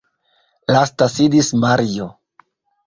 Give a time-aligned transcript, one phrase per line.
[0.77, 2.11] Lasta sidis Mario.